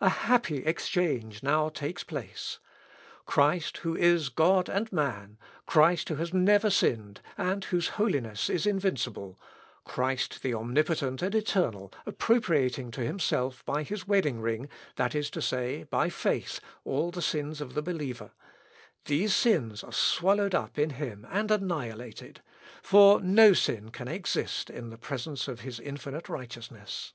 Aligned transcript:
A 0.00 0.08
happy 0.10 0.58
exchange 0.58 1.42
now 1.42 1.70
takes 1.70 2.04
place. 2.04 2.60
Christ 3.24 3.78
who 3.78 3.96
is 3.96 4.28
God 4.28 4.68
and 4.68 4.92
man, 4.92 5.38
Christ 5.66 6.08
who 6.08 6.14
has 6.14 6.32
never 6.32 6.70
sinned, 6.70 7.20
and 7.36 7.64
whose 7.64 7.88
holiness 7.98 8.48
is 8.48 8.64
invincible, 8.64 9.40
Christ, 9.84 10.44
the 10.44 10.54
Omnipotent 10.54 11.20
and 11.20 11.34
Eternal, 11.34 11.92
appropriating 12.06 12.92
to 12.92 13.00
himself 13.00 13.64
by 13.64 13.82
his 13.82 14.06
wedding 14.06 14.40
ring 14.40 14.68
that 14.94 15.16
is 15.16 15.30
to 15.30 15.42
say, 15.42 15.82
by 15.90 16.10
faith, 16.10 16.60
all 16.84 17.10
the 17.10 17.20
sins 17.20 17.60
of 17.60 17.74
the 17.74 17.82
believer; 17.82 18.30
these 19.06 19.34
sins 19.34 19.82
are 19.82 19.92
swallowed 19.92 20.54
up 20.54 20.78
in 20.78 20.90
him 20.90 21.26
and 21.28 21.50
annihilated; 21.50 22.40
for 22.84 23.20
no 23.20 23.52
sin 23.52 23.90
can 23.90 24.06
exist 24.06 24.70
in 24.70 24.96
presence 24.98 25.48
of 25.48 25.62
his 25.62 25.80
infinite 25.80 26.28
righteousness. 26.28 27.14